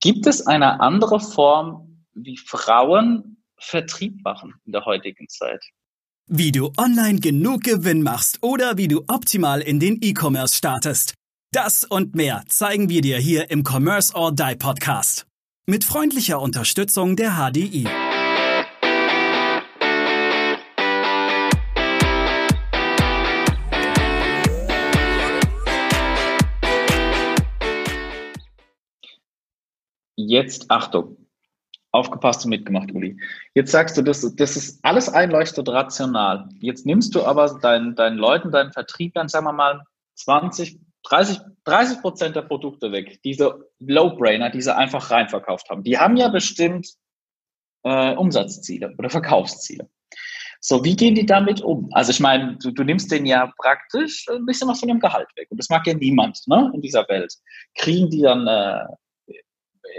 [0.00, 5.64] Gibt es eine andere Form, wie Frauen Vertrieb machen in der heutigen Zeit?
[6.26, 11.14] Wie du online genug Gewinn machst oder wie du optimal in den E-Commerce startest.
[11.52, 15.26] Das und mehr zeigen wir dir hier im Commerce or Die Podcast.
[15.66, 17.86] Mit freundlicher Unterstützung der HDI.
[30.28, 31.16] Jetzt Achtung.
[31.90, 33.18] Aufgepasst und mitgemacht, Uli.
[33.54, 36.50] Jetzt sagst du, das, das ist alles einleuchtet rational.
[36.60, 39.82] Jetzt nimmst du aber deinen, deinen Leuten, deinen Vertrieblern, sagen wir mal,
[40.16, 43.20] 20, 30, 30 Prozent der Produkte weg.
[43.24, 45.82] Diese Low-Brainer, die sie einfach reinverkauft haben.
[45.82, 46.86] Die haben ja bestimmt
[47.84, 49.88] äh, Umsatzziele oder Verkaufsziele.
[50.60, 51.88] So, wie gehen die damit um?
[51.92, 55.28] Also ich meine, du, du nimmst denen ja praktisch ein bisschen was von ihrem Gehalt
[55.36, 55.46] weg.
[55.50, 57.32] Und das mag ja niemand ne, in dieser Welt.
[57.74, 58.84] Kriegen die dann äh,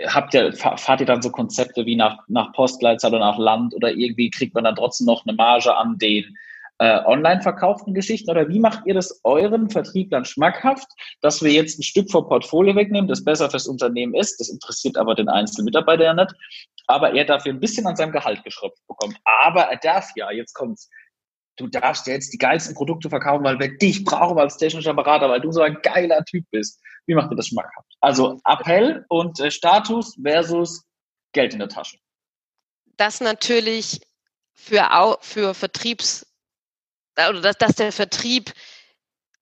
[0.08, 3.92] habt ihr, fahrt ihr dann so Konzepte wie nach, nach Postleitzahl oder nach Land oder
[3.92, 6.36] irgendwie kriegt man dann trotzdem noch eine Marge an den
[6.80, 10.88] äh, online verkauften Geschichten oder wie macht ihr das euren Vertrieblern schmackhaft,
[11.22, 14.98] dass wir jetzt ein Stück vom Portfolio wegnehmen, das besser fürs Unternehmen ist, das interessiert
[14.98, 16.34] aber den einzelnen Mitarbeiter ja nicht,
[16.88, 19.16] aber er dafür ein bisschen an seinem Gehalt geschraubt bekommt.
[19.44, 20.90] Aber er darf ja, jetzt kommt's,
[21.60, 25.30] du darfst ja jetzt die geilsten Produkte verkaufen, weil wir dich brauchen als technischer Berater,
[25.30, 26.82] weil du so ein geiler Typ bist.
[27.06, 27.88] Wie macht ihr das schmackhaft?
[28.00, 30.86] Also Appell und äh, Status versus
[31.34, 31.98] Geld in der Tasche.
[32.98, 34.02] Das natürlich
[34.54, 36.26] für, für Vertriebs,
[37.18, 38.54] oder dass, dass der Vertrieb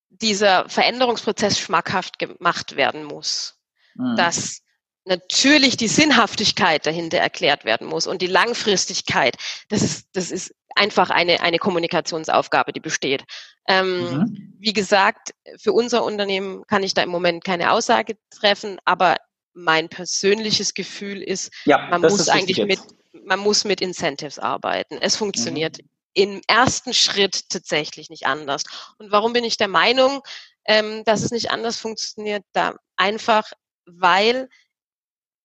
[0.09, 3.59] dieser Veränderungsprozess schmackhaft gemacht werden muss.
[3.95, 4.15] Mhm.
[4.15, 4.61] Dass
[5.05, 9.37] natürlich die Sinnhaftigkeit dahinter erklärt werden muss und die Langfristigkeit.
[9.69, 13.23] Das ist, das ist einfach eine, eine Kommunikationsaufgabe, die besteht.
[13.67, 14.53] Ähm, mhm.
[14.59, 19.17] Wie gesagt, für unser Unternehmen kann ich da im Moment keine Aussage treffen, aber
[19.53, 22.79] mein persönliches Gefühl ist, ja, man muss eigentlich mit,
[23.25, 24.97] man muss mit Incentives arbeiten.
[25.01, 25.89] Es funktioniert mhm.
[26.13, 28.63] im ersten Schritt tatsächlich nicht anders.
[28.97, 30.21] Und warum bin ich der Meinung,
[30.65, 32.43] ähm, dass es nicht anders funktioniert?
[32.53, 33.51] Da einfach,
[33.85, 34.47] weil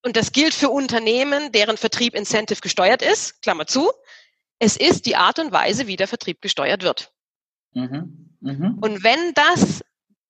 [0.04, 3.90] und das gilt für Unternehmen, deren Vertrieb Incentive gesteuert ist, Klammer zu.
[4.62, 7.10] Es ist die Art und Weise, wie der Vertrieb gesteuert wird.
[7.72, 8.30] Mhm.
[8.38, 8.78] Mhm.
[8.80, 9.82] Und wenn das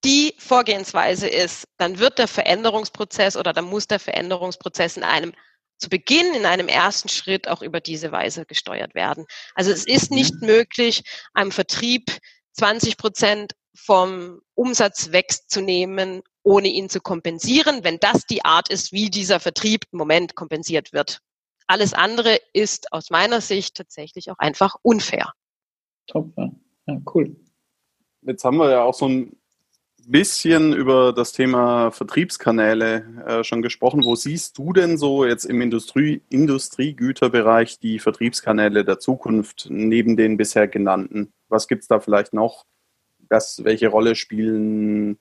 [0.04, 5.34] die Vorgehensweise ist, dann wird der Veränderungsprozess oder dann muss der Veränderungsprozess in einem
[5.76, 9.26] zu Beginn in einem ersten Schritt auch über diese Weise gesteuert werden.
[9.54, 10.46] Also es ist nicht mhm.
[10.46, 11.02] möglich,
[11.34, 12.16] einem Vertrieb
[12.52, 19.10] 20 Prozent vom Umsatz wegzunehmen, ohne ihn zu kompensieren, wenn das die Art ist, wie
[19.10, 21.20] dieser Vertrieb im Moment kompensiert wird.
[21.66, 25.32] Alles andere ist aus meiner Sicht tatsächlich auch einfach unfair.
[26.06, 27.36] Top, ja, cool.
[28.22, 29.36] Jetzt haben wir ja auch so ein
[30.06, 34.04] bisschen über das Thema Vertriebskanäle äh, schon gesprochen.
[34.04, 40.36] Wo siehst du denn so jetzt im Industrie, Industriegüterbereich die Vertriebskanäle der Zukunft neben den
[40.36, 41.32] bisher genannten?
[41.48, 42.64] Was gibt es da vielleicht noch?
[43.28, 45.18] Das, welche Rolle spielen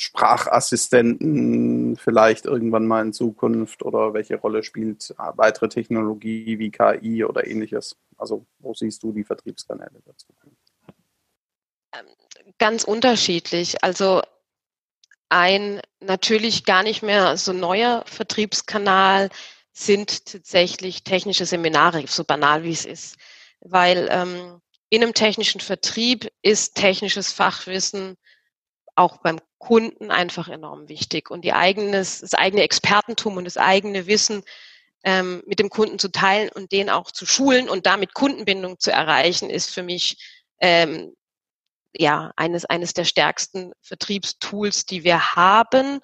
[0.00, 7.48] Sprachassistenten vielleicht irgendwann mal in Zukunft oder welche Rolle spielt weitere Technologie wie KI oder
[7.48, 7.96] ähnliches?
[8.16, 10.56] Also wo siehst du die Vertriebskanäle Zukunft?
[11.92, 12.06] Ähm,
[12.58, 13.82] ganz unterschiedlich.
[13.82, 14.22] Also
[15.30, 19.30] ein natürlich gar nicht mehr so neuer Vertriebskanal
[19.72, 23.16] sind tatsächlich technische Seminare, so banal wie es ist.
[23.62, 24.60] Weil ähm,
[24.90, 28.16] in einem technischen Vertrieb ist technisches Fachwissen
[28.94, 34.06] auch beim Kunden einfach enorm wichtig und die eigenes, das eigene Expertentum und das eigene
[34.06, 34.42] Wissen
[35.04, 38.92] ähm, mit dem Kunden zu teilen und den auch zu schulen und damit Kundenbindung zu
[38.92, 40.16] erreichen, ist für mich
[40.60, 41.14] ähm,
[41.92, 46.00] ja eines eines der stärksten Vertriebstools, die wir haben,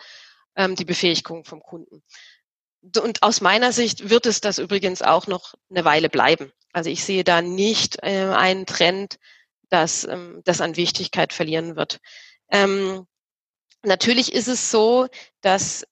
[0.56, 2.02] ähm, die Befähigung vom Kunden.
[3.00, 6.52] Und aus meiner Sicht wird es das übrigens auch noch eine Weile bleiben.
[6.72, 9.18] Also ich sehe da nicht äh, einen Trend,
[9.70, 12.00] dass ähm, das an Wichtigkeit verlieren wird.
[12.50, 13.06] Ähm,
[13.84, 15.08] natürlich ist es so,
[15.40, 15.86] dass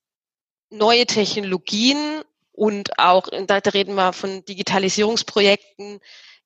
[0.71, 2.23] neue Technologien
[2.53, 6.01] und auch, da reden wir von Digitalisierungsprojekten,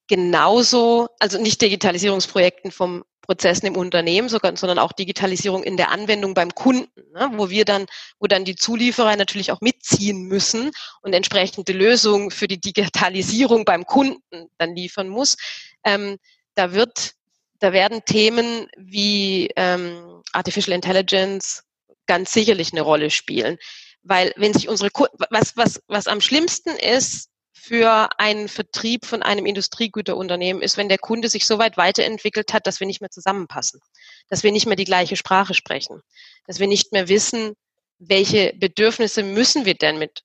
[0.09, 6.55] genauso, also nicht Digitalisierungsprojekten vom Prozessen im Unternehmen, sondern auch Digitalisierung in der Anwendung beim
[6.55, 7.87] Kunden, ne, wo wir dann,
[8.21, 10.71] wo dann die Zulieferer natürlich auch mitziehen müssen
[11.03, 15.37] und entsprechende Lösungen für die Digitalisierung beim Kunden dann liefern muss.
[15.83, 16.19] Ähm,
[16.55, 17.15] da wird,
[17.59, 21.63] da werden Themen wie ähm, Artificial Intelligence
[22.07, 23.59] ganz sicherlich eine Rolle spielen,
[24.03, 29.23] weil wenn sich unsere Kunden, was was was am schlimmsten ist, für einen Vertrieb von
[29.23, 33.11] einem Industriegüterunternehmen ist, wenn der Kunde sich so weit weiterentwickelt hat, dass wir nicht mehr
[33.11, 33.81] zusammenpassen,
[34.29, 36.01] dass wir nicht mehr die gleiche Sprache sprechen,
[36.47, 37.55] dass wir nicht mehr wissen,
[37.99, 40.23] welche Bedürfnisse müssen wir denn mit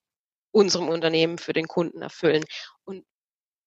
[0.52, 2.46] unserem Unternehmen für den Kunden erfüllen
[2.84, 3.06] und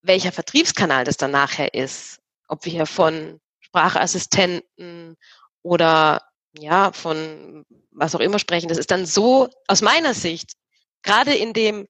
[0.03, 5.17] welcher Vertriebskanal das dann nachher ist, ob wir hier von Sprachassistenten
[5.63, 6.23] oder
[6.59, 8.69] ja, von was auch immer sprechen.
[8.69, 10.53] Das ist dann so aus meiner Sicht,
[11.03, 11.87] gerade in dem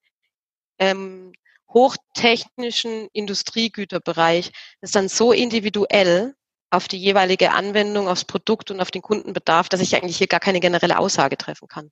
[0.79, 1.33] ähm,
[1.69, 6.35] hochtechnischen Industriegüterbereich, ist dann so individuell
[6.71, 10.41] auf die jeweilige Anwendung, aufs Produkt und auf den Kundenbedarf, dass ich eigentlich hier gar
[10.41, 11.91] keine generelle Aussage treffen kann.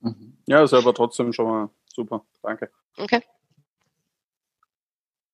[0.00, 0.38] Mhm.
[0.46, 2.24] Ja, ist aber trotzdem schon mal super.
[2.42, 2.70] Danke.
[2.96, 3.22] Okay.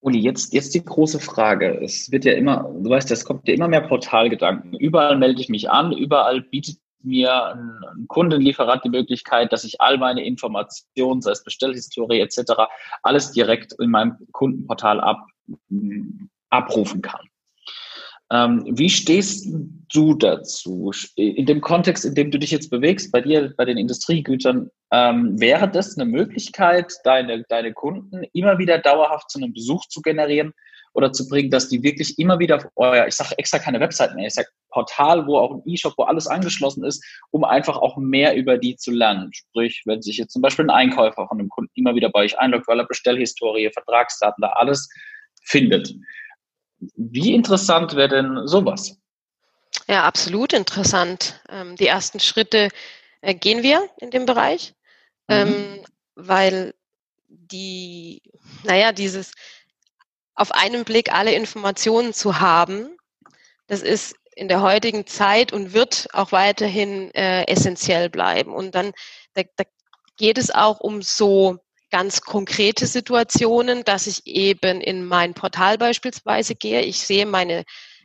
[0.01, 1.79] Uli, jetzt, jetzt die große Frage.
[1.81, 4.73] Es wird ja immer, du weißt, es kommt ja immer mehr Portalgedanken.
[4.75, 9.81] Überall melde ich mich an, überall bietet mir ein, ein Kundenlieferant die Möglichkeit, dass ich
[9.81, 12.53] all meine Informationen, sei es Bestellhistorie etc.,
[13.01, 15.25] alles direkt in meinem Kundenportal ab,
[16.49, 17.26] abrufen kann.
[18.31, 19.47] Ähm, wie stehst
[19.93, 20.91] du dazu?
[21.15, 25.39] In dem Kontext, in dem du dich jetzt bewegst, bei dir, bei den Industriegütern, ähm,
[25.39, 30.53] wäre das eine Möglichkeit, deine, deine Kunden immer wieder dauerhaft zu einem Besuch zu generieren
[30.93, 34.15] oder zu bringen, dass die wirklich immer wieder auf euer, ich sage extra keine Website
[34.15, 37.97] mehr, ich sage Portal, wo auch ein E-Shop, wo alles angeschlossen ist, um einfach auch
[37.97, 39.31] mehr über die zu lernen.
[39.31, 42.37] Sprich, wenn sich jetzt zum Beispiel ein Einkäufer von einem Kunden immer wieder bei euch
[42.39, 44.89] einloggt, weil er Bestellhistorie, Vertragsdaten da alles
[45.43, 45.93] findet
[46.79, 48.97] wie interessant wäre denn sowas?
[49.87, 51.41] Ja, absolut interessant.
[51.49, 52.69] Ähm, die ersten Schritte
[53.21, 54.73] äh, gehen wir in dem Bereich,
[55.27, 55.35] mhm.
[55.35, 55.85] ähm,
[56.15, 56.73] weil
[57.27, 58.21] die,
[58.63, 59.33] naja, dieses
[60.35, 62.97] auf einen Blick alle Informationen zu haben,
[63.67, 68.53] das ist in der heutigen Zeit und wird auch weiterhin äh, essentiell bleiben.
[68.53, 68.93] Und dann
[69.33, 69.63] da, da
[70.15, 71.57] geht es auch um so
[71.89, 76.81] ganz konkrete Situationen, dass ich eben in mein Portal beispielsweise gehe.
[76.81, 77.63] Ich sehe meine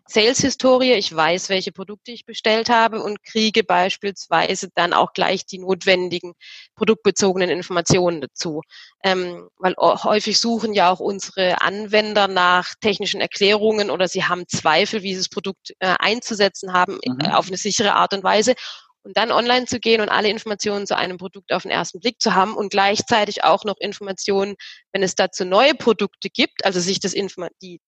[0.09, 5.59] Sales-Historie, ich weiß, welche Produkte ich bestellt habe und kriege beispielsweise dann auch gleich die
[5.59, 6.35] notwendigen
[6.75, 8.63] produktbezogenen Informationen dazu.
[9.05, 15.03] Ähm, weil häufig suchen ja auch unsere Anwender nach technischen Erklärungen oder sie haben Zweifel,
[15.03, 17.21] wie dieses Produkt äh, einzusetzen haben mhm.
[17.21, 18.55] äh, auf eine sichere Art und Weise
[19.05, 22.21] und dann online zu gehen und alle Informationen zu einem Produkt auf den ersten Blick
[22.21, 24.57] zu haben und gleichzeitig auch noch Informationen,
[24.93, 27.81] wenn es dazu neue Produkte gibt, also sich das Inform die,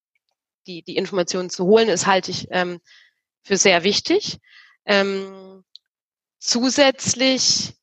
[0.66, 2.80] die, die Informationen zu holen, ist halte ich ähm,
[3.42, 4.38] für sehr wichtig.
[4.86, 5.64] Ähm,
[6.38, 7.74] zusätzlich,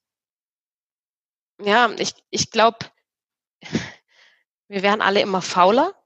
[1.60, 2.80] ja, ich, ich glaube,
[4.68, 6.01] wir werden alle immer fauler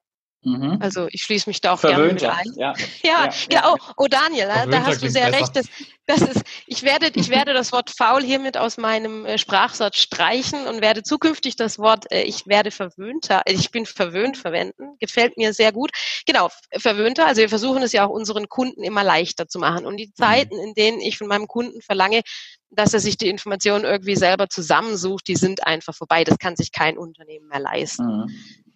[0.46, 0.78] Mhm.
[0.80, 2.28] Also ich schließe mich da auch Verwöhnter.
[2.28, 2.60] gerne mit ein.
[2.60, 3.74] Ja, ja, ja, ja.
[3.74, 5.42] Oh, oh Daniel, Verwöhnter da hast du sehr besser.
[5.42, 5.56] recht.
[5.56, 5.66] Das,
[6.06, 10.68] das ist, ich, werde, ich werde das Wort faul hiermit aus meinem äh, Sprachsatz streichen
[10.68, 14.98] und werde zukünftig das Wort äh, ich werde verwöhnter, äh, ich bin verwöhnt verwenden.
[15.00, 15.90] Gefällt mir sehr gut.
[16.28, 17.26] Genau, verwöhnter.
[17.26, 19.88] Also wir versuchen es ja auch unseren Kunden immer leichter zu machen.
[19.88, 20.16] Und die mhm.
[20.16, 22.22] Zeiten, in denen ich von meinem Kunden verlange,
[22.70, 26.24] dass er sich die Informationen irgendwie selber zusammensucht, die sind einfach vorbei.
[26.24, 28.06] Das kann sich kein Unternehmen mehr leisten.
[28.06, 28.30] Mhm.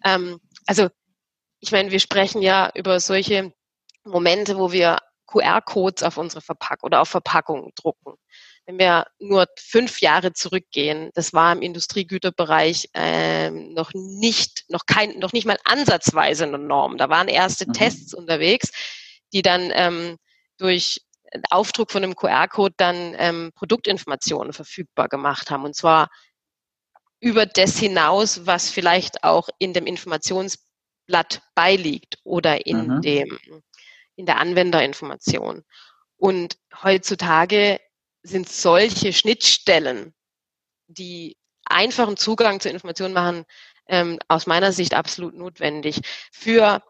[0.04, 0.88] Ähm, also
[1.60, 3.52] ich meine, wir sprechen ja über solche
[4.04, 8.14] Momente, wo wir QR-Codes auf unsere Verpackung oder auf Verpackungen drucken.
[8.66, 15.18] Wenn wir nur fünf Jahre zurückgehen, das war im Industriegüterbereich ähm, noch nicht, noch kein,
[15.18, 16.96] noch nicht mal ansatzweise eine Norm.
[16.98, 17.72] Da waren erste mhm.
[17.72, 18.70] Tests unterwegs,
[19.32, 20.16] die dann ähm,
[20.58, 21.00] durch
[21.50, 25.64] Aufdruck von einem QR-Code dann ähm, Produktinformationen verfügbar gemacht haben.
[25.64, 26.08] Und zwar
[27.20, 30.58] über das hinaus, was vielleicht auch in dem Informations
[31.10, 33.02] Blatt beiliegt oder in mhm.
[33.02, 33.38] dem,
[34.14, 35.64] in der Anwenderinformation.
[36.16, 37.80] Und heutzutage
[38.22, 40.14] sind solche Schnittstellen,
[40.86, 43.44] die einfachen Zugang zur Information machen,
[43.88, 46.00] ähm, aus meiner Sicht absolut notwendig.
[46.30, 46.80] Für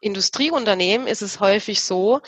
[0.00, 2.22] Industrieunternehmen ist es häufig so,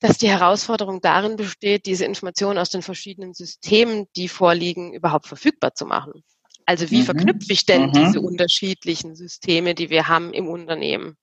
[0.00, 5.74] dass die Herausforderung darin besteht, diese Informationen aus den verschiedenen Systemen, die vorliegen, überhaupt verfügbar
[5.74, 6.24] zu machen.
[6.68, 7.04] Also wie mhm.
[7.04, 7.92] verknüpfe ich denn mhm.
[7.92, 11.16] diese unterschiedlichen Systeme, die wir haben im Unternehmen?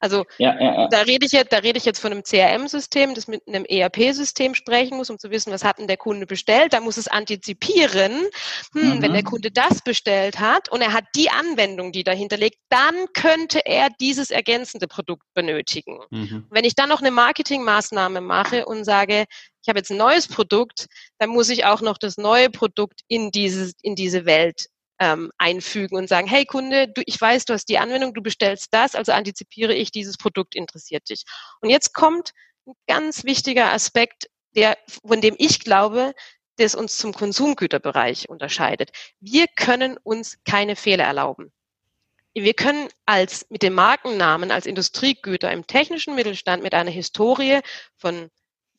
[0.00, 0.88] Also ja, ja, ja.
[0.88, 4.54] da rede ich jetzt, da rede ich jetzt von einem CRM-System, das mit einem ERP-System
[4.54, 6.72] sprechen muss, um zu wissen, was hat denn der Kunde bestellt.
[6.72, 8.12] Da muss es antizipieren,
[8.72, 9.02] hm, mhm.
[9.02, 12.94] wenn der Kunde das bestellt hat und er hat die Anwendung, die dahinter liegt, dann
[13.14, 16.00] könnte er dieses ergänzende Produkt benötigen.
[16.10, 16.46] Mhm.
[16.50, 19.24] Wenn ich dann noch eine Marketingmaßnahme mache und sage,
[19.62, 20.86] ich habe jetzt ein neues Produkt,
[21.18, 24.66] dann muss ich auch noch das neue Produkt in diese, in diese Welt
[24.98, 28.68] ähm, einfügen und sagen, hey Kunde, du, ich weiß, du hast die Anwendung, du bestellst
[28.72, 31.24] das, also antizipiere ich, dieses Produkt interessiert dich.
[31.60, 32.32] Und jetzt kommt
[32.66, 36.14] ein ganz wichtiger Aspekt, der, von dem ich glaube,
[36.56, 38.90] das uns zum Konsumgüterbereich unterscheidet.
[39.20, 41.52] Wir können uns keine Fehler erlauben.
[42.32, 47.60] Wir können als, mit dem Markennamen als Industriegüter im technischen Mittelstand mit einer Historie
[47.96, 48.30] von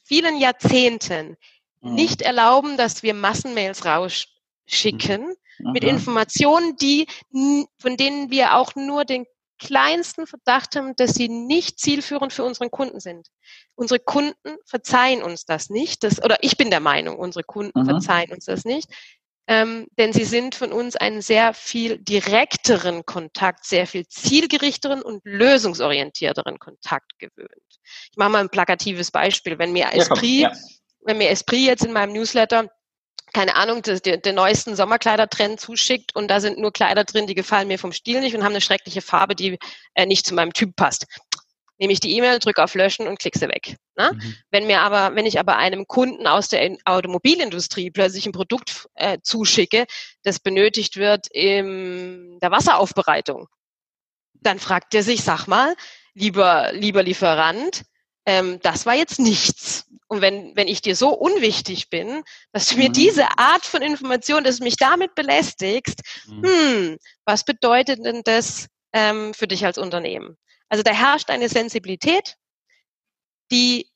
[0.04, 1.38] vielen Jahrzehnten
[1.82, 1.96] mhm.
[1.96, 3.86] nicht erlauben, dass wir Massenmails
[4.66, 5.72] rausschicken mhm.
[5.72, 7.08] mit Informationen, die,
[7.80, 9.26] von denen wir auch nur den
[9.58, 13.30] kleinsten Verdacht haben, dass sie nicht zielführend für unseren Kunden sind.
[13.76, 16.04] Unsere Kunden verzeihen uns das nicht.
[16.04, 17.86] Das, oder ich bin der Meinung, unsere Kunden mhm.
[17.86, 18.90] verzeihen uns das nicht.
[19.48, 25.22] Ähm, denn sie sind von uns einen sehr viel direkteren Kontakt, sehr viel zielgerichteren und
[25.24, 27.52] lösungsorientierteren Kontakt gewöhnt.
[28.12, 29.60] Ich mache mal ein plakatives Beispiel.
[29.60, 30.58] Wenn mir Esprit, ja, ja.
[31.02, 32.70] wenn mir Esprit jetzt in meinem Newsletter
[33.36, 37.78] keine Ahnung, den, neuesten Sommerkleidertrend zuschickt und da sind nur Kleider drin, die gefallen mir
[37.78, 39.60] vom Stil nicht und haben eine schreckliche Farbe, die
[39.94, 41.06] äh, nicht zu meinem Typ passt.
[41.78, 43.76] Nehme ich die E-Mail, drücke auf Löschen und klicke sie weg.
[43.98, 44.12] Ne?
[44.14, 44.36] Mhm.
[44.52, 49.18] Wenn mir aber, wenn ich aber einem Kunden aus der Automobilindustrie plötzlich ein Produkt äh,
[49.22, 49.86] zuschicke,
[50.24, 53.50] das benötigt wird in der Wasseraufbereitung,
[54.36, 55.76] dann fragt er sich, sag mal,
[56.14, 57.84] lieber, lieber Lieferant,
[58.26, 59.85] ähm, das war jetzt nichts.
[60.08, 62.94] Und wenn, wenn ich dir so unwichtig bin, dass du mir mhm.
[62.94, 66.44] diese Art von Information, dass du mich damit belästigst, mhm.
[66.46, 70.38] hm, was bedeutet denn das ähm, für dich als Unternehmen?
[70.70, 72.38] Also da herrscht eine Sensibilität,
[73.52, 73.90] die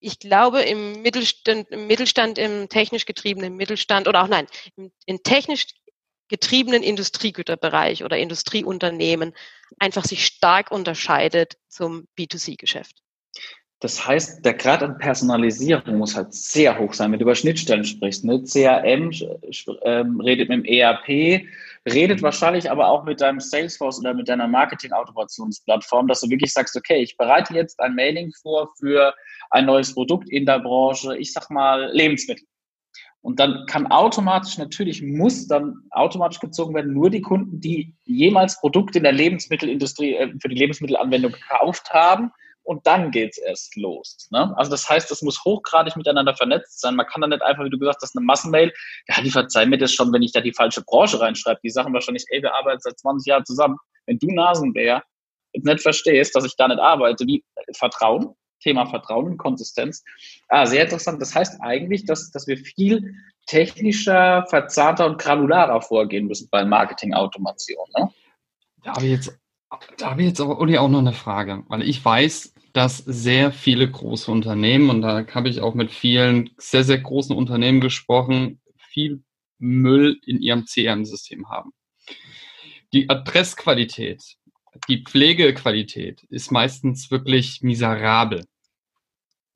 [0.00, 5.22] ich glaube im Mittelstand, im Mittelstand, im technisch getriebenen Mittelstand oder auch nein, im, im
[5.22, 5.66] technisch
[6.28, 9.34] getriebenen Industriegüterbereich oder Industrieunternehmen
[9.78, 13.02] einfach sich stark unterscheidet zum B2C-Geschäft.
[13.82, 17.84] Das heißt, der Grad an Personalisierung muss halt sehr hoch sein, wenn du über Schnittstellen
[17.84, 18.24] sprichst.
[18.24, 18.44] Ne?
[18.44, 19.10] CRM
[19.82, 21.42] ähm, redet mit dem ERP,
[21.92, 22.22] redet mhm.
[22.22, 27.02] wahrscheinlich aber auch mit deinem Salesforce oder mit deiner Marketing-Automationsplattform, dass du wirklich sagst, okay,
[27.02, 29.14] ich bereite jetzt ein Mailing vor für
[29.50, 32.46] ein neues Produkt in der Branche, ich sag mal Lebensmittel.
[33.20, 38.60] Und dann kann automatisch, natürlich muss dann automatisch gezogen werden, nur die Kunden, die jemals
[38.60, 42.30] Produkte in der Lebensmittelindustrie, äh, für die Lebensmittelanwendung gekauft haben,
[42.64, 44.28] und dann geht's erst los.
[44.30, 44.52] Ne?
[44.56, 46.96] Also das heißt, es muss hochgradig miteinander vernetzt sein.
[46.96, 48.72] Man kann da nicht einfach, wie du gesagt hast, eine Massenmail,
[49.08, 51.60] ja, die verzeihen mir das schon, wenn ich da die falsche Branche reinschreibe.
[51.62, 53.76] Die sagen wahrscheinlich, ey, wir arbeiten seit 20 Jahren zusammen.
[54.06, 55.02] Wenn du Nasenbär
[55.52, 57.44] jetzt nicht verstehst, dass ich da nicht arbeite, wie
[57.76, 60.04] Vertrauen, Thema Vertrauen und Konsistenz.
[60.48, 61.20] Ah, sehr interessant.
[61.20, 63.14] Das heißt eigentlich, dass, dass wir viel
[63.46, 67.88] technischer, verzahnter und granularer vorgehen müssen bei Marketing-Automation.
[67.96, 68.08] Ne?
[68.84, 69.38] Da habe ich jetzt
[69.96, 73.52] da habe ich jetzt aber Uli auch noch eine Frage, weil ich weiß, dass sehr
[73.52, 78.60] viele große Unternehmen, und da habe ich auch mit vielen sehr, sehr großen Unternehmen gesprochen,
[78.76, 79.22] viel
[79.58, 81.72] Müll in ihrem CRM-System haben.
[82.92, 84.22] Die Adressqualität,
[84.88, 88.44] die Pflegequalität ist meistens wirklich miserabel.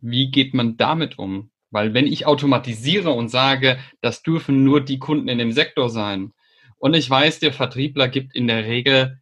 [0.00, 1.50] Wie geht man damit um?
[1.70, 6.32] Weil wenn ich automatisiere und sage, das dürfen nur die Kunden in dem Sektor sein,
[6.78, 9.18] und ich weiß, der Vertriebler gibt in der Regel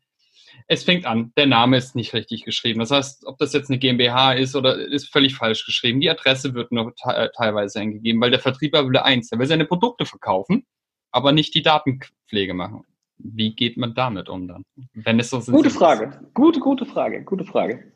[0.67, 2.81] es fängt an, der Name ist nicht richtig geschrieben.
[2.81, 6.01] Das heißt, ob das jetzt eine GmbH ist oder ist völlig falsch geschrieben.
[6.01, 9.67] Die Adresse wird nur te teilweise eingegeben, weil der Vertriebler will eins, er will seine
[9.67, 10.67] Produkte verkaufen,
[11.11, 12.85] aber nicht die Datenpflege machen.
[13.19, 14.65] Wie geht man damit um dann?
[14.95, 16.35] Wenn es so gute Frage, ist?
[16.35, 17.93] gute, gute Frage, gute Frage.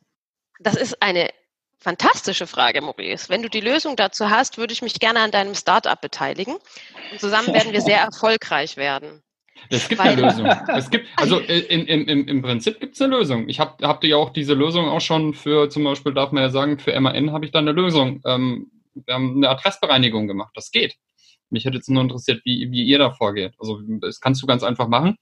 [0.61, 1.31] Das ist eine
[1.79, 3.29] fantastische Frage, Maurice.
[3.29, 6.57] Wenn du die Lösung dazu hast, würde ich mich gerne an deinem Startup beteiligen.
[7.13, 9.23] Und zusammen werden wir sehr erfolgreich werden.
[9.71, 10.47] Es gibt eine Lösung.
[10.69, 13.49] Es gibt, also in, in, in, im Prinzip gibt es eine Lösung.
[13.49, 16.51] Ich habe hab ja auch diese Lösung auch schon für, zum Beispiel darf man ja
[16.51, 18.21] sagen, für MAN habe ich da eine Lösung.
[18.25, 20.53] Ähm, wir haben eine Adressbereinigung gemacht.
[20.55, 20.97] Das geht.
[21.51, 23.55] Mich hätte jetzt nur interessiert, wie, wie ihr da vorgeht.
[23.59, 25.17] Also das kannst du ganz einfach machen.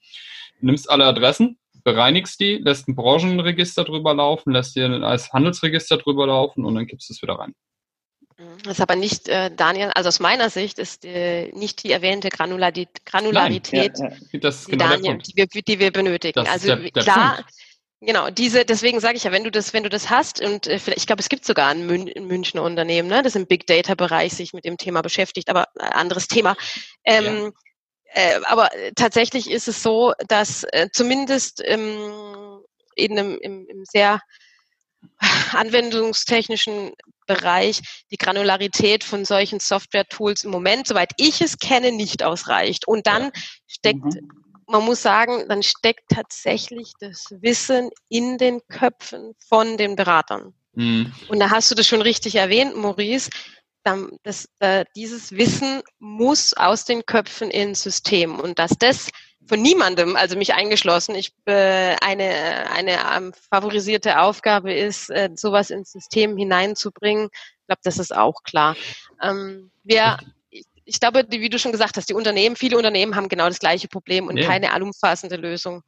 [0.59, 6.27] Nimmst alle Adressen, bereinigst die, lässt ein Branchenregister drüber laufen, lässt dir als Handelsregister drüber
[6.27, 7.53] laufen und dann gibst du es wieder rein.
[8.63, 12.29] Das ist aber nicht, äh, Daniel, also aus meiner Sicht ist äh, nicht die erwähnte
[12.29, 14.49] Granularität, Granularität Nein, ja, ja.
[14.51, 16.43] die, genau Daniel, die, wir, die wir benötigen.
[16.43, 17.51] Das also der, der klar, Punkt.
[17.99, 20.77] Genau, diese, deswegen sage ich ja, wenn du das, wenn du das hast und äh,
[20.77, 23.65] vielleicht, ich glaube, es gibt sogar ein, Mün ein Münchner Unternehmen, ne, das im Big
[23.65, 26.55] Data Bereich sich mit dem Thema beschäftigt, aber äh, anderes Thema.
[27.05, 27.53] Ähm,
[28.13, 28.21] ja.
[28.21, 32.59] äh, aber tatsächlich ist es so, dass äh, zumindest ähm,
[32.95, 34.21] in einem im, im sehr
[35.53, 36.91] anwendungstechnischen
[37.27, 37.81] Bereich
[38.11, 42.87] die Granularität von solchen Software-Tools im Moment, soweit ich es kenne, nicht ausreicht.
[42.87, 43.31] Und dann
[43.67, 44.31] steckt, mhm.
[44.65, 50.53] man muss sagen, dann steckt tatsächlich das Wissen in den Köpfen von den Beratern.
[50.73, 51.13] Mhm.
[51.27, 53.29] Und da hast du das schon richtig erwähnt, Maurice.
[54.23, 58.37] Das, äh, dieses Wissen muss aus den Köpfen ins System.
[58.37, 59.09] Und dass das
[59.47, 65.69] von niemandem, also mich eingeschlossen, ich äh, eine eine ähm, favorisierte Aufgabe ist, äh, sowas
[65.69, 67.29] ins System hineinzubringen.
[67.31, 68.75] Ich glaube, das ist auch klar.
[69.21, 70.17] Ähm, wir
[70.87, 73.89] ich glaube, wie du schon gesagt hast, die Unternehmen, viele Unternehmen haben genau das gleiche
[73.89, 74.47] Problem und ja.
[74.47, 75.83] keine allumfassende Lösung.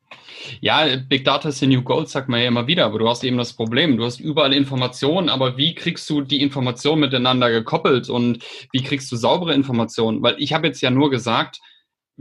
[0.60, 3.24] Ja, Big Data ist the new gold, sagt man ja immer wieder, aber du hast
[3.24, 8.10] eben das Problem, du hast überall Informationen, aber wie kriegst du die Informationen miteinander gekoppelt
[8.10, 10.22] und wie kriegst du saubere Informationen?
[10.22, 11.62] Weil ich habe jetzt ja nur gesagt,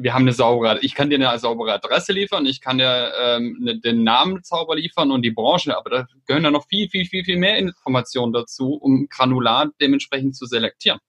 [0.00, 3.56] wir haben eine saubere, ich kann dir eine saubere Adresse liefern, ich kann dir ähm,
[3.60, 7.04] ne, den Namen sauber liefern und die Branche, aber da gehören ja noch viel, viel,
[7.04, 11.00] viel, viel mehr Informationen dazu, um granular dementsprechend zu selektieren.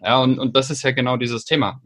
[0.00, 1.80] Ja, und, und das ist ja genau dieses Thema.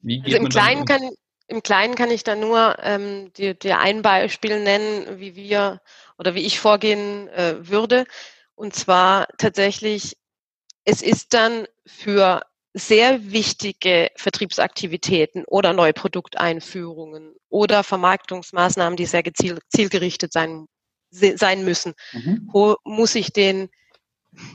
[0.00, 0.86] Wie geht also im, Kleinen um?
[0.86, 1.10] kann,
[1.46, 5.80] Im Kleinen kann ich da nur ähm, dir, dir ein Beispiel nennen, wie wir
[6.18, 8.04] oder wie ich vorgehen äh, würde.
[8.56, 10.16] Und zwar tatsächlich,
[10.84, 12.42] es ist dann für
[12.74, 20.66] sehr wichtige Vertriebsaktivitäten oder neue Produkteinführungen oder Vermarktungsmaßnahmen, die sehr gezielt, zielgerichtet sein,
[21.10, 22.48] sein müssen, mhm.
[22.52, 23.68] wo muss ich den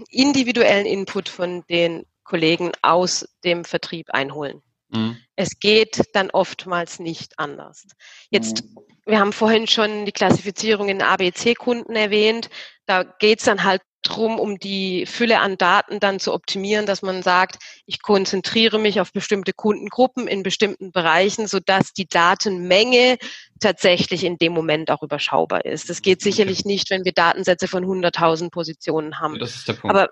[0.09, 4.61] individuellen Input von den Kollegen aus dem Vertrieb einholen.
[4.89, 5.17] Mhm.
[5.37, 7.87] Es geht dann oftmals nicht anders.
[8.29, 8.79] Jetzt, mhm.
[9.05, 12.49] wir haben vorhin schon die Klassifizierung in ABC-Kunden erwähnt.
[12.85, 17.01] Da geht es dann halt drum, um die Fülle an Daten dann zu optimieren, dass
[17.01, 23.17] man sagt, ich konzentriere mich auf bestimmte Kundengruppen in bestimmten Bereichen, sodass die Datenmenge
[23.59, 25.89] tatsächlich in dem Moment auch überschaubar ist.
[25.89, 29.37] Das geht sicherlich nicht, wenn wir Datensätze von 100.000 Positionen haben.
[29.39, 29.95] Das ist der Punkt.
[29.95, 30.09] Aber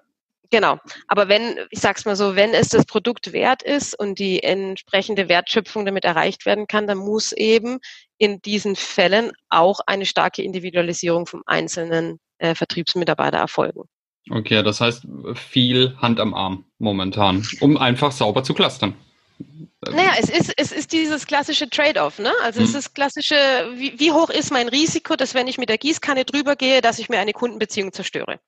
[0.50, 0.78] Genau.
[1.08, 5.28] Aber wenn, ich sag's mal so, wenn es das Produkt wert ist und die entsprechende
[5.28, 7.80] Wertschöpfung damit erreicht werden kann, dann muss eben
[8.18, 13.84] in diesen Fällen auch eine starke Individualisierung vom einzelnen äh, Vertriebsmitarbeiter erfolgen.
[14.30, 18.94] Okay, das heißt viel Hand am Arm momentan, um einfach sauber zu clustern.
[19.82, 22.32] Naja, es ist, es ist dieses klassische Trade-off, ne?
[22.44, 22.66] Also hm.
[22.66, 23.36] es ist klassische,
[23.76, 27.00] wie, wie hoch ist mein Risiko, dass wenn ich mit der Gießkanne drüber gehe, dass
[27.00, 28.40] ich mir eine Kundenbeziehung zerstöre.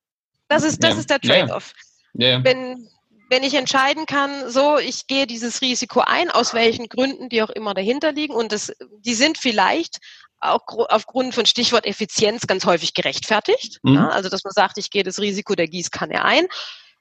[0.48, 1.00] Das ist, das ja.
[1.00, 1.74] ist der Trade-off.
[2.14, 2.30] Ja.
[2.30, 2.44] Ja.
[2.44, 2.90] Wenn,
[3.30, 7.52] wenn ich entscheiden kann, so, ich gehe dieses Risiko ein, aus welchen Gründen die auch
[7.52, 8.74] immer dahinter liegen, und das,
[9.06, 10.00] die sind vielleicht
[10.40, 13.80] auch aufgrund von Stichwort Effizienz ganz häufig gerechtfertigt.
[13.84, 13.96] Mhm.
[13.96, 16.48] Ja, also dass man sagt, ich gehe das Risiko der Gießkanne ein,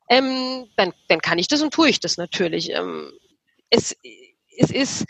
[0.08, 2.70] ähm, dann, dann kann ich das und tue ich das natürlich.
[2.70, 3.12] Ähm,
[3.70, 3.94] es,
[4.56, 5.04] es ist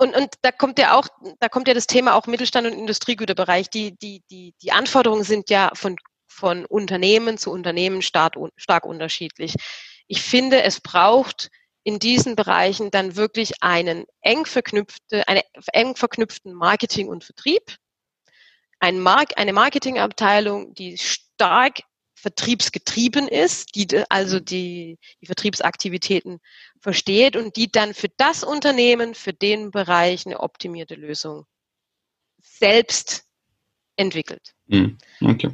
[0.00, 1.08] und, und da kommt ja auch,
[1.40, 3.68] da kommt ja das Thema auch Mittelstand und Industriegüterbereich.
[3.68, 5.96] Die, die, die, die Anforderungen sind ja von,
[6.26, 9.56] von Unternehmen zu Unternehmen stark, stark unterschiedlich.
[10.06, 11.50] Ich finde, es braucht
[11.82, 17.76] in diesen Bereichen dann wirklich einen eng verknüpfte, eine eng verknüpften Marketing und Vertrieb,
[18.78, 21.80] ein Mark, eine Marketingabteilung, die stark
[22.14, 26.38] vertriebsgetrieben ist, die also die, die Vertriebsaktivitäten
[26.80, 31.46] versteht und die dann für das Unternehmen, für den Bereich eine optimierte Lösung
[32.38, 33.24] selbst
[33.96, 34.54] entwickelt.
[34.68, 35.50] Hm, okay.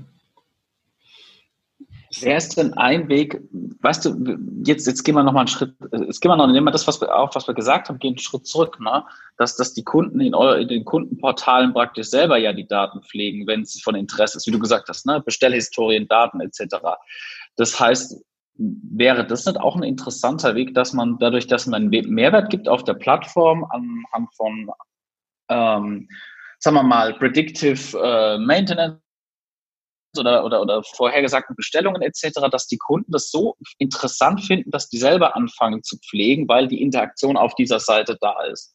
[2.21, 3.41] Wäre es denn ein Weg,
[3.81, 6.71] weißt du, jetzt, jetzt gehen wir nochmal einen Schritt, jetzt gehen wir noch, nehmen wir
[6.71, 9.05] das, was wir, auch was wir gesagt haben, gehen einen Schritt zurück, ne?
[9.37, 13.47] dass, dass die Kunden in, eure, in den Kundenportalen praktisch selber ja die Daten pflegen,
[13.47, 15.23] wenn es von Interesse ist, wie du gesagt hast, ne?
[15.25, 16.77] Bestellhistorien, Daten etc.
[17.57, 18.25] Das heißt,
[18.59, 22.69] wäre das nicht auch ein interessanter Weg, dass man dadurch, dass man einen Mehrwert gibt
[22.69, 24.71] auf der Plattform anhand von,
[25.49, 26.09] ähm,
[26.59, 29.01] sagen wir mal, Predictive äh, Maintenance
[30.19, 34.99] oder, oder, oder vorhergesagten Bestellungen etc., dass die Kunden das so interessant finden, dass die
[34.99, 38.75] selber anfangen zu pflegen, weil die Interaktion auf dieser Seite da ist.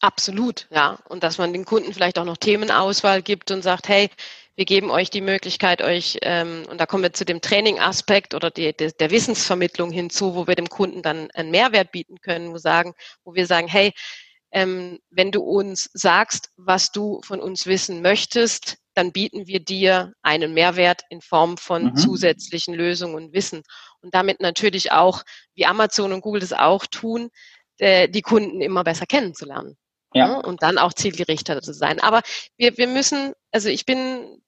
[0.00, 0.98] Absolut, ja.
[1.08, 4.08] Und dass man den Kunden vielleicht auch noch Themenauswahl gibt und sagt, hey,
[4.56, 8.50] wir geben euch die Möglichkeit, euch, ähm, und da kommen wir zu dem Training-Aspekt oder
[8.50, 12.58] die, die, der Wissensvermittlung hinzu, wo wir dem Kunden dann einen Mehrwert bieten können, wo,
[12.58, 13.92] sagen, wo wir sagen, hey,
[14.52, 20.12] ähm, wenn du uns sagst, was du von uns wissen möchtest, dann bieten wir dir
[20.22, 21.96] einen Mehrwert in Form von mhm.
[21.96, 23.62] zusätzlichen Lösungen und Wissen.
[24.00, 25.22] Und damit natürlich auch,
[25.54, 27.30] wie Amazon und Google das auch tun,
[27.78, 29.76] äh, die Kunden immer besser kennenzulernen.
[30.12, 30.28] Ja.
[30.28, 30.38] ja.
[30.38, 32.00] Und dann auch zielgerichteter zu sein.
[32.00, 32.22] Aber
[32.56, 34.42] wir, wir müssen, also ich bin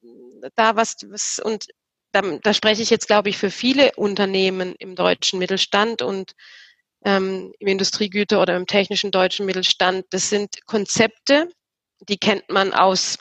[0.57, 1.67] da was, was und
[2.13, 6.33] da, da spreche ich jetzt, glaube ich, für viele Unternehmen im deutschen Mittelstand und
[7.05, 10.05] ähm, im Industriegüter oder im technischen deutschen Mittelstand.
[10.11, 11.49] Das sind Konzepte,
[12.01, 13.19] die kennt man aus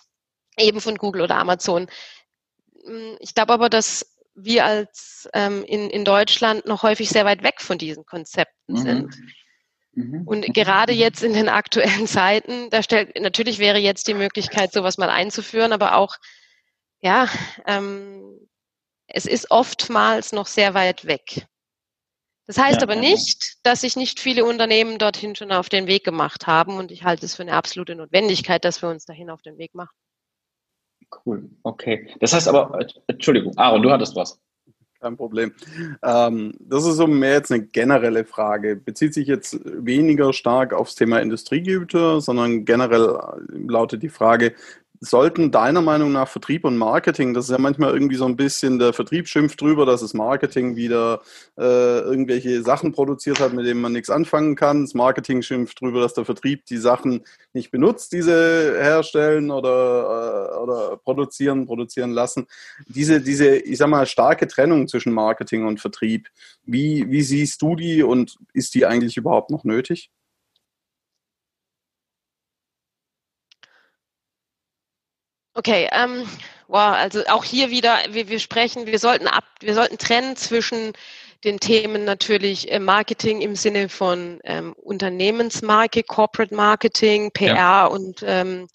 [0.62, 1.88] eben von Google oder Amazon.
[2.86, 7.44] Hm, ich glaube aber, dass wir als ähm, in, in Deutschland noch häufig sehr weit
[7.44, 8.78] weg von diesen Konzepten mhm.
[8.78, 9.16] sind.
[9.94, 10.24] Mhm.
[10.26, 14.98] Und gerade jetzt in den aktuellen Zeiten, da stellt natürlich wäre jetzt die Möglichkeit, sowas
[14.98, 16.16] mal einzuführen, aber auch
[17.02, 17.28] ja,
[17.66, 18.48] ähm,
[19.08, 21.48] es ist oftmals noch sehr weit weg.
[22.48, 26.04] Das heißt ja, aber nicht, dass sich nicht viele Unternehmen dorthin schon auf den Weg
[26.04, 29.42] gemacht haben und ich halte es für eine absolute Notwendigkeit, dass wir uns dahin auf
[29.42, 29.96] den Weg machen.
[31.26, 32.08] Cool, okay.
[32.20, 34.40] Das heißt aber, Entschuldigung, Aaron, du hattest was.
[35.02, 35.52] Kein Problem.
[36.04, 38.76] Ähm, das ist so mehr jetzt eine generelle Frage.
[38.76, 43.18] Bezieht sich jetzt weniger stark aufs Thema Industriegüter, sondern generell
[43.50, 44.54] lautet die Frage,
[45.04, 48.78] sollten deiner Meinung nach Vertrieb und Marketing, das ist ja manchmal irgendwie so ein bisschen,
[48.78, 51.22] der Vertrieb schimpft drüber, dass das Marketing wieder
[51.58, 54.84] äh, irgendwelche Sachen produziert hat, mit denen man nichts anfangen kann.
[54.84, 60.58] Das Marketing schimpft drüber, dass der Vertrieb die Sachen nicht benutzt, diese herstellen oder, äh,
[60.60, 62.46] oder produzieren, produzieren lassen.
[62.88, 66.30] Diese, diese, ich sag mal, starke Trennung zwischen Marketing und Vertrieb,
[66.64, 70.12] wie, wie siehst du die und ist die eigentlich überhaupt noch nötig?
[75.54, 76.28] Okay, ähm,
[76.68, 80.94] wow, also auch hier wieder, wir, wir sprechen, wir sollten ab, wir sollten trennen zwischen
[81.44, 87.86] den Themen natürlich äh, Marketing im Sinne von ähm, Unternehmensmarke, Corporate Marketing, PR ja.
[87.86, 88.68] und, ähm,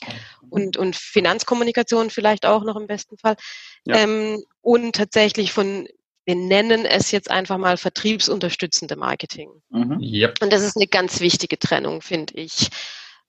[0.51, 3.37] und, und Finanzkommunikation vielleicht auch noch im besten Fall.
[3.85, 3.97] Ja.
[3.97, 5.89] Ähm, und tatsächlich von,
[6.25, 9.51] wir nennen es jetzt einfach mal vertriebsunterstützende Marketing.
[9.71, 10.01] Mhm.
[10.01, 10.43] Yep.
[10.43, 12.69] Und das ist eine ganz wichtige Trennung, finde ich.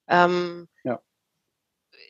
[0.08, 1.00] Ähm, ja.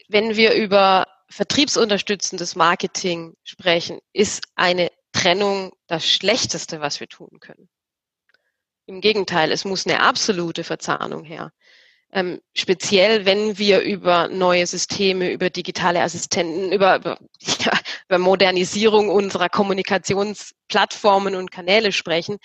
[0.07, 7.69] Wenn wir über vertriebsunterstützendes Marketing sprechen, ist eine Trennung das Schlechteste, was wir tun können.
[8.85, 11.51] Im Gegenteil, es muss eine absolute Verzahnung her.
[12.11, 19.09] Ähm, speziell, wenn wir über neue Systeme, über digitale Assistenten, über, über, ja, über Modernisierung
[19.09, 22.37] unserer Kommunikationsplattformen und Kanäle sprechen,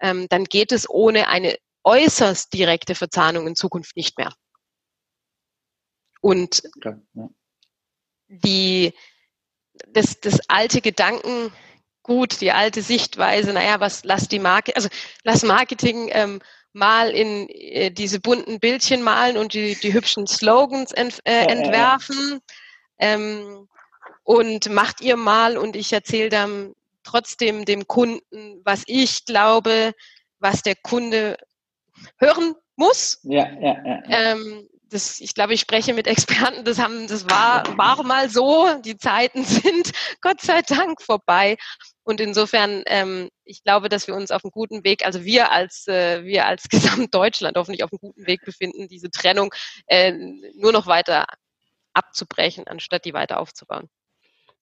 [0.00, 4.32] ähm, dann geht es ohne eine äußerst direkte Verzahnung in Zukunft nicht mehr.
[6.20, 7.28] Und okay, ja
[8.28, 8.92] die,
[9.88, 14.88] das, das alte Gedankengut, die alte Sichtweise, naja, was lass die Marke, also
[15.22, 16.40] lass Marketing ähm,
[16.72, 22.40] mal in äh, diese bunten Bildchen malen und die, die hübschen Slogans ent, äh, entwerfen.
[22.98, 23.68] Ähm,
[24.24, 29.92] und macht ihr mal und ich erzähle dann trotzdem dem Kunden, was ich glaube,
[30.38, 31.36] was der Kunde
[32.18, 33.20] hören muss.
[33.22, 34.02] Ja, ja, ja.
[34.08, 38.80] Ähm, das, ich glaube, ich spreche mit Experten, das haben, das war, war mal so.
[38.84, 41.56] Die Zeiten sind Gott sei Dank vorbei.
[42.04, 45.88] Und insofern, ähm, ich glaube, dass wir uns auf einem guten Weg, also wir als
[45.88, 49.52] äh, wir als Gesamtdeutschland hoffentlich auf einem guten Weg befinden, diese Trennung
[49.86, 50.12] äh,
[50.54, 51.26] nur noch weiter
[51.92, 53.88] abzubrechen, anstatt die weiter aufzubauen.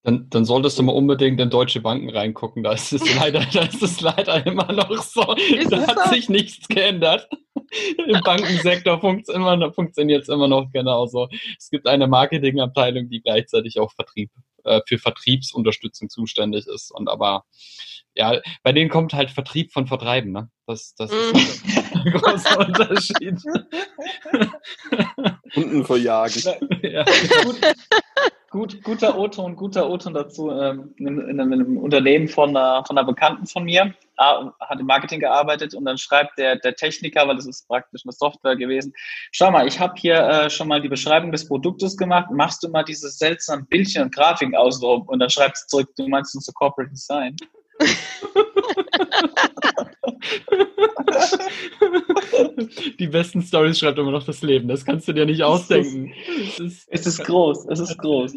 [0.04, 2.62] Dann, dann solltest du mal unbedingt in deutsche Banken reingucken.
[2.62, 5.34] Da ist es leider, da ist es leider immer noch so.
[5.34, 6.10] Ist da hat so?
[6.14, 7.28] sich nichts geändert.
[8.06, 11.28] Im Bankensektor funktioniert es immer noch genauso.
[11.58, 14.30] Es gibt eine Marketingabteilung, die gleichzeitig auch Vertrieb,
[14.64, 16.90] äh, für Vertriebsunterstützung zuständig ist.
[16.90, 17.44] Und aber
[18.14, 20.50] ja, bei denen kommt halt Vertrieb von Vertreiben, ne?
[20.66, 23.40] Das, das ist halt ein großer Unterschied.
[25.54, 26.42] Kunden verjagen.
[26.82, 27.04] Ja.
[28.52, 30.50] Gut, guter O-Ton, guter O-Ton dazu.
[30.50, 34.84] Ähm, in, in, in, einem Unternehmen von einer, von einer Bekannten von mir, hat im
[34.84, 38.92] Marketing gearbeitet und dann schreibt der, der Techniker, weil das ist praktisch eine Software gewesen,
[39.32, 42.68] schau mal, ich habe hier äh, schon mal die Beschreibung des Produktes gemacht, machst du
[42.68, 46.52] mal diese seltsamen Bildchen und Grafiken außenrum und dann schreibt es zurück, du meinst unser
[46.52, 47.34] Corporate Design.
[52.98, 54.68] Die besten Stories schreibt immer noch das Leben.
[54.68, 56.12] Das kannst du dir nicht ausdenken.
[56.42, 57.66] Es ist, es ist groß.
[57.68, 58.32] Es ist groß.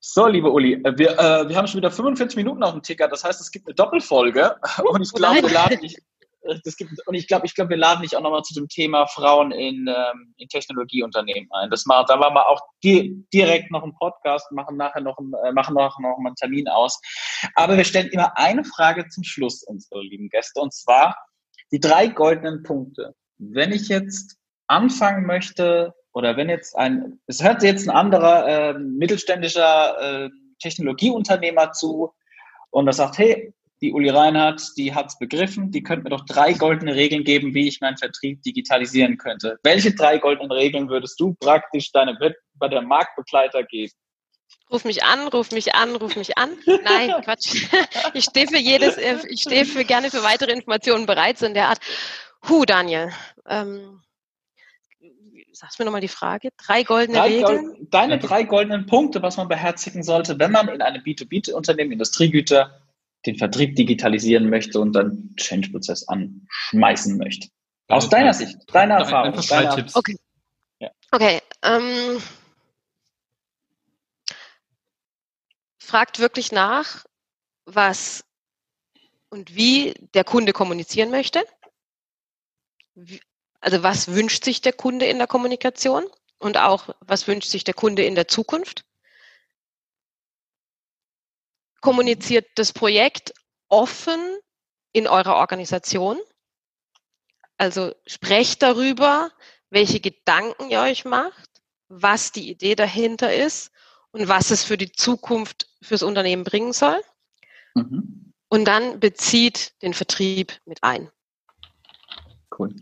[0.00, 3.08] So, liebe Uli, wir, äh, wir haben schon wieder 45 Minuten auf dem Ticker.
[3.08, 4.56] Das heißt, es gibt eine Doppelfolge.
[4.84, 5.96] Und ich glaube, wir laden dich
[6.64, 9.06] das gibt, und ich glaube, ich glaube, wir laden dich auch nochmal zu dem Thema
[9.06, 11.70] Frauen in, ähm, in Technologieunternehmen ein.
[11.70, 15.34] Das macht, da machen wir auch di direkt noch einen Podcast, machen nachher noch, einen,
[15.44, 17.00] äh, machen noch, noch einen Termin aus.
[17.54, 21.16] Aber wir stellen immer eine Frage zum Schluss unsere lieben Gäste, und zwar
[21.72, 23.14] die drei goldenen Punkte.
[23.38, 28.78] Wenn ich jetzt anfangen möchte, oder wenn jetzt ein, es hört jetzt ein anderer äh,
[28.78, 32.12] mittelständischer äh, Technologieunternehmer zu
[32.70, 36.24] und er sagt, hey, die Uli Reinhardt, die hat es begriffen, die könnte mir doch
[36.26, 39.58] drei goldene Regeln geben, wie ich meinen Vertrieb digitalisieren könnte.
[39.62, 42.18] Welche drei goldenen Regeln würdest du praktisch deinem
[42.54, 43.92] bei der Marktbegleiter geben?
[44.70, 46.50] Ruf mich an, ruf mich an, ruf mich an.
[46.66, 47.66] Nein, Quatsch.
[48.14, 51.68] Ich stehe für jedes, ich stehe für gerne für weitere Informationen bereit, so in der
[51.68, 51.80] Art.
[52.48, 53.10] Hu, Daniel.
[53.48, 54.02] Ähm,
[55.52, 56.50] sagst mir nochmal die Frage.
[56.56, 57.88] Drei goldene drei Regeln?
[57.90, 62.80] Deine drei goldenen Punkte, was man beherzigen sollte, wenn man in einem B2B-Unternehmen Industriegüter
[63.26, 67.48] den Vertrieb digitalisieren möchte und dann Change-Prozess anschmeißen möchte.
[67.88, 69.32] Aus ja, deiner Sicht, deiner Erfahrung.
[69.32, 69.96] Einfach deiner, Tipps.
[69.96, 70.16] Okay.
[70.78, 70.90] Ja.
[71.10, 71.40] Okay.
[71.62, 72.22] Ähm,
[75.78, 77.04] fragt wirklich nach,
[77.64, 78.24] was
[79.28, 81.44] und wie der Kunde kommunizieren möchte.
[83.60, 86.04] Also was wünscht sich der Kunde in der Kommunikation
[86.38, 88.84] und auch was wünscht sich der Kunde in der Zukunft?
[91.80, 93.32] Kommuniziert das Projekt
[93.68, 94.20] offen
[94.92, 96.18] in eurer Organisation.
[97.56, 99.30] Also sprecht darüber,
[99.70, 101.48] welche Gedanken ihr euch macht,
[101.88, 103.70] was die Idee dahinter ist
[104.12, 107.00] und was es für die Zukunft fürs Unternehmen bringen soll.
[107.74, 108.32] Mhm.
[108.48, 111.10] Und dann bezieht den Vertrieb mit ein.
[112.56, 112.74] Cool.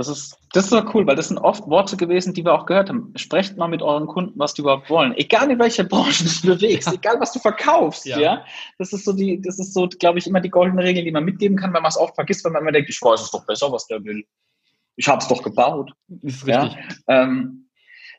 [0.00, 2.64] Das ist, das ist doch cool, weil das sind oft Worte gewesen, die wir auch
[2.64, 3.12] gehört haben.
[3.16, 5.14] Sprecht mal mit euren Kunden, was die überhaupt wollen.
[5.18, 6.94] Egal in welcher Branche du bewegst, ja.
[6.94, 8.18] egal was du verkaufst, ja.
[8.18, 8.44] ja.
[8.78, 11.26] Das ist so die, das ist so, glaube ich, immer die goldene Regel, die man
[11.26, 13.44] mitgeben kann, weil man es oft vergisst, weil man immer denkt, ich weiß es doch
[13.44, 14.24] besser, was der will.
[14.96, 15.92] Ich habe es doch gebaut.
[16.22, 16.78] Ist richtig.
[17.06, 17.68] Ja, ähm,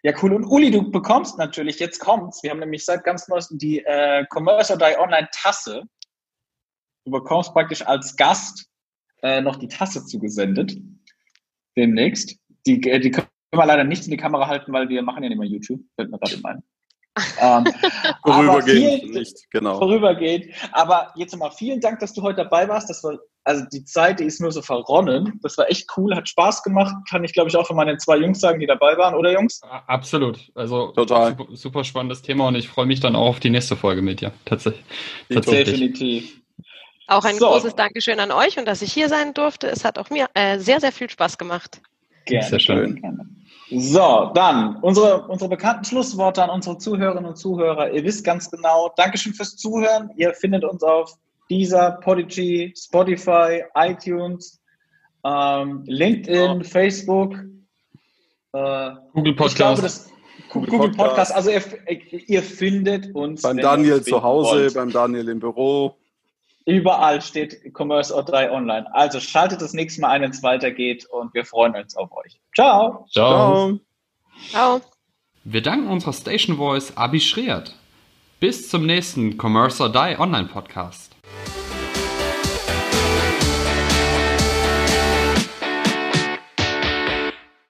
[0.04, 0.34] ja, cool.
[0.34, 2.44] Und Uli, du bekommst natürlich, jetzt kommt's.
[2.44, 5.82] Wir haben nämlich seit ganz neuestem die äh, Commerce Die Online Tasse.
[7.06, 8.68] Du bekommst praktisch als Gast
[9.24, 10.78] äh, noch die Tasse zugesendet
[11.78, 12.38] demnächst.
[12.66, 15.30] Die, äh, die können wir leider nicht in die Kamera halten, weil wir machen ja
[15.30, 16.64] nicht mehr YouTube, fällt mir gerade ein.
[17.42, 17.66] ähm,
[18.24, 19.78] vorübergehend nicht, genau.
[19.78, 20.46] Vorübergehend.
[20.72, 22.90] Aber jetzt nochmal vielen Dank, dass du heute dabei warst.
[22.90, 25.40] Das war, also die Zeit, die ist nur so verronnen.
[25.44, 26.96] Das war echt cool, hat Spaß gemacht.
[27.10, 29.60] Kann ich, glaube ich, auch von meinen zwei Jungs sagen, die dabei waren, oder Jungs?
[29.88, 30.40] Absolut.
[30.56, 31.36] Also Total.
[31.38, 34.22] Super, super spannendes Thema und ich freue mich dann auch auf die nächste Folge mit
[34.22, 34.32] dir.
[34.46, 34.86] Tatsächlich.
[35.28, 36.41] Definitiv.
[37.12, 37.48] Auch ein so.
[37.48, 39.68] großes Dankeschön an euch und dass ich hier sein durfte.
[39.68, 41.82] Es hat auch mir äh, sehr, sehr viel Spaß gemacht.
[42.24, 42.48] Gerne.
[42.48, 43.02] Sehr schön.
[43.02, 43.26] Gerne.
[43.70, 47.92] So, dann unsere, unsere bekannten Schlussworte an unsere Zuhörerinnen und Zuhörer.
[47.92, 50.10] Ihr wisst ganz genau, Dankeschön fürs Zuhören.
[50.16, 51.18] Ihr findet uns auf
[51.50, 54.62] dieser Podigy, Spotify, iTunes,
[55.26, 56.64] ähm, LinkedIn, oh.
[56.64, 57.36] Facebook,
[58.54, 59.56] äh, Google Podcast.
[59.58, 60.10] Glaube, das,
[60.50, 61.36] Google, Google Podcast.
[61.36, 61.62] Also ihr,
[62.28, 63.42] ihr, findet uns.
[63.42, 64.74] Beim Daniel zu Hause, wollt.
[64.76, 65.98] beim Daniel im Büro.
[66.66, 68.94] Überall steht Commerce or 3 online.
[68.94, 72.40] Also schaltet das nächste Mal ein, wenn es weitergeht und wir freuen uns auf euch.
[72.56, 73.06] Ciao.
[73.12, 73.80] Ciao.
[74.50, 74.82] Ciao.
[75.44, 77.76] Wir danken unserer Station Voice Abi Schreert.
[78.40, 81.11] Bis zum nächsten Commerce or Die Online Podcast.